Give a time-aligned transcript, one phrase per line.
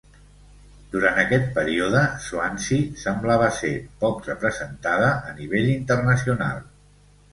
[0.93, 3.71] Durant aquest període, Swansea semblava ser
[4.05, 6.69] poc representada a nivell internacional.